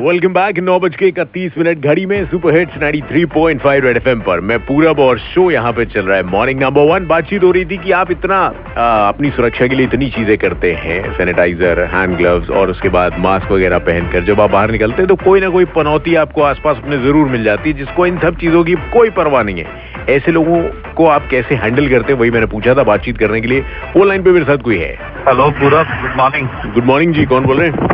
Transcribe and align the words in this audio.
Welcome 0.00 0.32
back 0.32 0.58
नौ 0.58 0.78
बज 0.80 0.96
के 0.96 1.06
इकतीस 1.08 1.56
मिनट। 1.58 1.78
घड़ी 1.80 2.04
में 2.06 2.24
सुपर 2.26 2.56
हिट्स 2.56 2.76
93.5 2.78 3.80
रेड 3.84 3.96
एफएम 3.96 4.20
पर। 4.20 4.40
मैं 4.40 4.58
पूरब 4.66 4.98
और 4.98 5.18
शो 5.18 5.50
यहाँ 5.50 5.72
पे 5.72 5.84
चल 5.86 6.00
रहा 6.00 6.16
है। 6.16 6.22
मॉर्निंग 6.22 6.60
नंबर 6.60 6.86
वन 6.92 7.06
बातचीत 7.06 7.44
हो 7.44 7.50
रही 7.50 7.64
थी 7.64 7.78
कि 7.78 7.92
आप 7.92 8.10
इतना 8.10 8.36
आ, 8.36 9.08
अपनी 9.08 9.30
सुरक्षा 9.30 9.66
के 9.66 9.74
लिए 9.74 9.86
इतनी 9.86 10.10
चीज़ें 10.10 10.36
करते 10.38 10.72
हैं 10.74 11.12
सैनिटाइजर 11.16 11.80
हैंड 11.94 12.16
ग्लव्स 12.16 12.50
और 12.50 12.70
उसके 12.70 12.88
बाद 12.88 13.18
मास्क 13.18 13.52
वगैरह 13.52 13.78
पहनकर। 13.90 14.24
जब 14.24 14.40
आप 14.40 14.50
बाहर 14.50 14.70
निकलते 14.70 15.02
हैं 15.02 15.08
तो 15.08 15.16
कोई 15.24 15.40
ना 15.40 15.48
कोई 15.48 15.64
पनौती 15.76 16.14
आपको 16.14 16.42
आसपास 16.42 16.76
अपने 16.76 16.98
ज़रूर 16.98 17.28
मिल 17.28 17.44
जाती 17.44 17.70
है 17.70 17.76
जिसको 17.78 18.06
इन 18.06 18.18
सब 18.18 18.36
चीज़ों 18.36 18.64
की 18.64 18.74
कोई 18.92 19.10
परवाह 19.10 19.42
नहीं 19.42 19.58
है। 19.58 19.89
ऐसे 20.08 20.32
लोगों 20.32 20.62
को 20.94 21.06
आप 21.06 21.26
कैसे 21.30 21.54
हैंडल 21.54 21.88
करते 21.88 22.12
हैं 22.12 22.20
वही 22.20 22.30
मैंने 22.30 22.46
पूछा 22.46 22.74
था 22.74 22.82
बातचीत 22.84 23.18
करने 23.18 23.40
के 23.40 23.48
लिए। 23.48 23.60
वो 23.96 24.04
लाइन 24.04 24.22
पे 24.22 24.30
मेरे 24.32 24.44
साथ 24.44 24.62
कोई 24.64 24.78
है। 24.78 24.92
Hello 25.28 25.48
Purab 25.60 25.86
good 26.02 26.16
morning 26.16 26.48
good 26.74 26.84
morning 26.84 27.14
ji 27.14 27.24
कौन 27.32 27.46
बोल 27.46 27.60
रहे 27.60 27.68
हैं? 27.68 27.88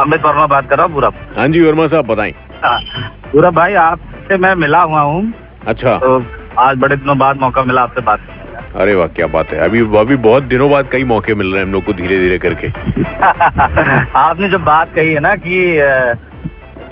अमित 0.00 0.24
वर्मा 0.24 0.46
बात 0.46 0.68
कर 0.70 0.76
रहा 0.76 0.86
हूँ 0.86 0.94
पूरब 0.94 1.14
हाँ 1.36 1.48
जी 1.48 1.60
वर्मा 1.60 1.86
साहब 1.86 2.06
बताएँ। 2.06 2.32
हाँ, 2.64 2.78
पूरब 3.32 3.54
भाई 3.54 3.74
आपसे 3.84 4.36
मैं 4.38 4.54
मिला 4.56 4.82
हुआ 4.82 5.00
हूँ। 5.00 5.32
अच्छा। 5.68 5.96
तो 5.98 6.22
आज 6.58 6.76
बड़े 6.78 6.96
दिनों 6.96 7.18
बाद 7.18 7.40
मौका 7.40 7.62
मिला 7.64 7.82
आपसे 7.82 8.00
बात 8.02 8.20
करने 8.20 8.38
अरे 8.82 8.94
वाह 8.94 9.06
क्या 9.08 9.26
बात 9.26 9.50
है। 9.52 9.58
अभी 9.64 9.80
अभी 9.98 10.16
बहुत 10.24 10.42
दिनों 10.52 10.70
बाद 10.70 10.88
कई 10.92 11.04
मौके 11.04 11.34
मिल 11.34 11.46
रहे 11.46 11.58
हैं 11.58 11.66
हम 11.66 11.72
लोग 11.72 11.84
को 11.84 11.92
धीरे 11.92 12.18
धीरे 12.18 12.38
करके। 12.44 12.68
आपने 14.18 14.48
जो 14.48 14.58
बात 14.66 14.94
कही 14.94 15.12
है 15.12 15.20
ना 15.20 15.34
कि 15.46 15.56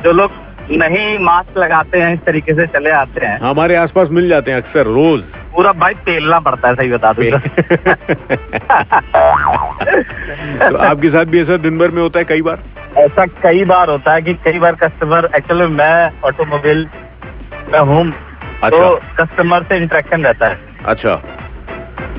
जो 0.05 0.13
लोग 0.13 0.31
नहीं 0.71 1.19
मास्क 1.19 1.59
लगाते 1.59 1.99
हैं 1.99 2.15
इस 2.15 2.21
तरीके 2.21 2.53
से 2.55 2.67
चले 2.67 2.91
आते 2.91 3.27
हैं। 3.27 3.39
हमारे 3.41 3.77
आसपास 3.77 4.09
मिल 4.11 4.29
जाते 4.29 4.51
हैं 4.51 4.59
अक्सर 4.59 4.87
रोज। 4.87 5.21
पूरा 5.55 5.73
भाई 5.73 5.95
पेलना 5.95 6.39
पड़ता 6.41 6.69
है 6.69 6.75
सही 6.75 6.91
बता 6.91 7.13
दो 7.13 7.23
तो। 10.69 10.77
आपके 10.79 11.09
साथ 11.09 11.25
भी 11.25 11.41
ऐसा 11.43 11.57
दिन 11.57 11.79
भर 11.79 11.91
में 11.91 12.03
होता 12.03 12.19
है 12.19 12.25
कई 12.25 12.43
बार? 12.43 12.59
ऐसा 12.99 13.27
कई 13.43 13.65
बार 13.65 13.91
होता 13.91 14.13
है 14.15 14.23
कि 14.23 14.35
कई 14.35 14.59
बार 14.59 14.75
कस्टमर 14.75 15.31
एक्चुअली 15.37 15.67
मैं 15.67 16.11
ऑटोमोबाइल 16.25 16.87
में 17.73 17.79
हूँ 17.81 18.05
अच्छा। 18.63 18.69
तो 18.71 18.83
अच्छा। 18.95 19.25
कस्टमर 19.25 19.63
से 19.63 19.77
इंटरेक्शन 19.77 20.25
रहता 20.25 20.47
है। 20.47 20.59
अच्छा। 20.87 21.15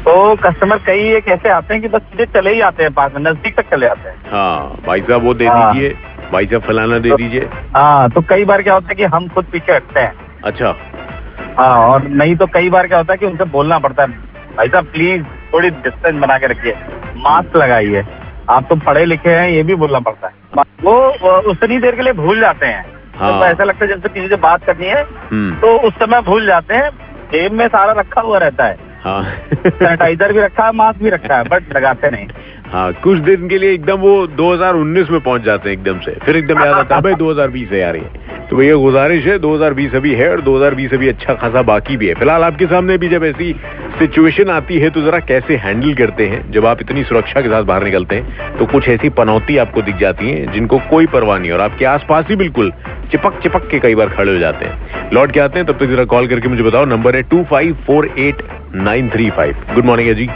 तो 0.05 0.35
कस्टमर 0.35 0.77
कई 0.77 0.99
एक 1.13 1.27
ऐसे 1.27 1.49
आते 1.49 1.73
हैं 1.73 1.81
कि 1.83 1.87
बस 1.87 2.01
सीधे 2.01 2.25
चले 2.25 2.53
ही 2.53 2.61
आते 2.61 2.83
हैं 2.83 2.93
पास 2.93 3.11
में 3.15 3.21
नज़दीक 3.31 3.55
तक 3.59 3.69
चले 3.71 3.87
आते 3.87 4.09
हैं। 4.09 4.15
हाँ 4.31 4.81
भाई 4.87 5.01
साहब 5.01 5.23
वो 5.23 5.33
दे 5.33 5.47
हाँ। 5.47 5.73
दीजिए। 5.73 5.89
भाई 6.33 6.45
साहब 6.45 6.61
फलाना 6.61 6.99
दे 6.99 7.09
तो- 7.09 7.17
दीजिए। 7.17 7.49
हाँ 7.75 8.09
तो 8.09 8.21
कई 8.21 8.45
बार 8.45 8.61
क्या 8.61 8.73
होता 8.73 8.87
है 8.89 8.95
कि 8.95 9.03
हम 9.03 9.27
खुद 9.27 9.45
पीछे 9.45 9.73
हटते 9.73 9.99
हैं। 9.99 10.13
अच्छा। 10.45 10.75
हाँ 11.57 11.77
और 11.77 12.07
नहीं 12.07 12.35
तो 12.35 12.47
कई 12.47 12.69
बार 12.69 12.87
क्या 12.87 12.97
होता 12.97 13.13
है 13.13 13.17
कि 13.17 13.25
उनसे 13.25 13.43
बोलना 13.43 13.79
पड़ता 13.79 14.03
है 14.03 14.09
भाई 14.57 14.67
साहब 14.67 14.85
प्लीज़ 14.85 15.23
थोड़ी 15.23 15.69
डिस्टेंस 15.69 16.21
बना 16.21 16.37
के 16.37 16.47
रखिए 16.47 16.73
मास्क 17.17 17.55
लगाइए। 17.55 18.05
आप 18.49 18.65
तो 18.69 18.75
पढ़े 18.75 19.05
लिखे 19.05 19.29
हैं 19.29 19.49
ये 19.49 19.63
भी 19.63 19.75
बोलना 19.75 19.99
पड़ता 19.99 20.27
है। 20.27 20.33
वो, 20.83 21.07
उतनी 21.51 21.79
देर 21.79 21.95
के 21.95 22.01
लिए 22.01 22.13
भूल 22.13 22.39
जाते 22.39 22.65
हैं। 22.65 22.85
हाँ। 23.19 23.39
तो 23.39 23.45
ऐसा 23.45 23.63
लगता 23.63 23.85
है 23.85 23.87
जैसे 23.87 24.09
किसी 24.09 24.27
से 24.27 24.35
बात 24.35 24.65
करनी 24.65 24.87
है 24.87 25.01
हम्म। 25.31 25.55
तो 25.55 25.79
उस 25.79 25.93
समय 25.93 26.21
भूल 26.21 26.45
जाते 26.45 26.75
हैं। 26.75 26.89
जेब 27.31 27.51
में 27.51 27.67
सारा 27.67 27.91
रखा 27.91 28.21
हुआ 28.21 28.37
रहता 28.37 28.65
है। 28.65 28.77
हाँ। 29.03 29.23
सैनिटाइजर 29.67 30.33
भी 30.33 30.39
रखा 30.39 30.65
है 30.65 30.71
मास्क 30.71 31.03
भी 31.03 31.09
रखा 31.09 31.35
है 31.35 31.43
बट 31.43 31.75
लगाते 31.75 32.09
नहीं। 32.09 32.27
हाँ 32.69 32.91
कुछ 32.93 33.19
दिन 33.19 33.47
के 33.49 33.57
लिए 33.57 33.73
एकदम 33.73 33.95
वो 33.95 34.11
2019 34.29 35.09
में 35.11 35.19
पहुँच 35.19 35.41
जाते 35.41 35.69
हैं 35.69 35.77
एकदम 35.77 35.99
से। 35.99 36.11
फिर 36.25 36.35
एकदम 36.37 36.59
याद 36.59 36.73
आता 36.73 36.95
है 36.95 37.01
भाई 37.01 37.13
2020 37.13 37.71
है 37.71 37.79
यार 37.79 37.95
ये। 37.95 38.01
तो 38.49 38.55
भैया, 38.55 38.75
गुजारिश 38.75 39.25
है 39.25 39.37
2020 39.39 39.95
अभी 39.95 40.13
है 40.15 40.29
और 40.31 40.41
2020 40.41 40.93
अभी 40.93 41.07
अच्छा 41.07 41.33
खासा 41.33 41.61
बाकी 41.61 41.97
भी 41.97 42.07
है। 42.07 42.13
फ़िलहाल 42.13 42.43
आपके 42.43 42.65
सामने 42.65 42.97
भी 42.97 43.09
जब 43.09 43.23
ऐसी 43.23 43.51
सिचुएशन 43.99 44.49
आती 44.49 44.77
है 44.79 44.89
तो 44.89 45.01
जरा 45.01 45.19
कैसे 45.21 45.55
हैंडल 45.57 45.93
करते 45.93 46.27
हैं? 46.27 46.51
जब 46.51 46.65
आप 46.65 46.81
इतनी 46.81 47.03
सुरक्षा 47.03 47.41
के 47.41 47.49
साथ 47.49 47.63
बाहर 47.63 47.83
निकलते 47.83 48.15
हैं 48.15 48.57
तो 48.57 48.65
कुछ 48.65 48.89
ऐसी 48.89 49.09
पनौती 49.11 49.57
आपको 49.57 49.81
दिख 49.81 49.97
जाती 49.97 50.29
है, 50.29 50.51
जिनको 50.53 50.79
कोई 50.89 51.07
परवाह 51.07 51.39
नहीं, 51.39 51.51
और 51.51 51.61
आपके 51.61 51.85
आसपास 51.87 52.25
ही 52.29 52.35
बिल्कुल 52.35 52.71
चिपक 53.11 53.39
चिपक 53.43 53.67
के 53.67 53.79
कई 53.79 53.95
बार 53.95 54.09
खड़े 54.09 54.31
हो 54.31 54.37
जाते 54.39 54.65
हैं। 54.65 55.11
लौट 55.13 55.31
के 55.31 55.39
आते 55.39 55.59
हैं, 55.59 55.67
तब 55.67 55.79
तक 55.79 55.85
जरा 55.85 56.05
कॉल 56.05 56.27
करके 56.27 56.47
मुझे 56.47 56.63
बताओ, 56.63 56.85
नंबर 56.85 57.15
है 57.15 57.23
two 57.23 57.43
five 57.43 57.77
four 57.87 58.13
eight 58.19 58.43
nine 58.75 59.09
three 59.09 59.29
five. 59.29 59.65
Good 59.73 59.85
morning 59.85 60.09
है 60.09 60.15
जी 60.15 60.29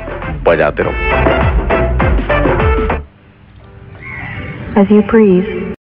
बजाते 0.44 0.84
रहो। 0.84 1.53
As 4.76 4.88
you 4.90 5.04
breathe, 5.04 5.64